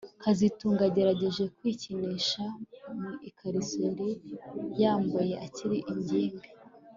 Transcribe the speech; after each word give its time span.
kazitunga 0.21 0.81
yagerageje 0.85 1.43
kwikinisha 1.57 2.43
mu 2.99 3.11
ikariso 3.29 3.75
yari 3.87 4.09
yambaye 4.81 5.33
akiri 5.45 5.77
ingimbi 5.93 6.47